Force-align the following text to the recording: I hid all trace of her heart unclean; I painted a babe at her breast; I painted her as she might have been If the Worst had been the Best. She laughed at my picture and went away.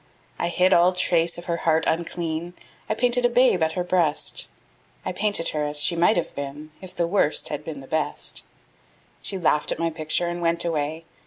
I 0.39 0.47
hid 0.47 0.73
all 0.73 0.93
trace 0.93 1.37
of 1.37 1.45
her 1.45 1.57
heart 1.57 1.83
unclean; 1.85 2.55
I 2.89 2.95
painted 2.95 3.23
a 3.23 3.29
babe 3.29 3.61
at 3.61 3.73
her 3.73 3.83
breast; 3.83 4.47
I 5.05 5.11
painted 5.11 5.49
her 5.49 5.63
as 5.67 5.79
she 5.79 5.95
might 5.95 6.17
have 6.17 6.33
been 6.33 6.71
If 6.81 6.95
the 6.95 7.05
Worst 7.05 7.49
had 7.49 7.63
been 7.63 7.81
the 7.81 7.87
Best. 7.87 8.43
She 9.21 9.37
laughed 9.37 9.71
at 9.71 9.77
my 9.77 9.91
picture 9.91 10.27
and 10.27 10.41
went 10.41 10.65
away. 10.65 11.05